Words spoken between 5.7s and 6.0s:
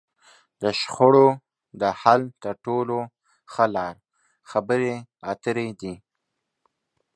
دي.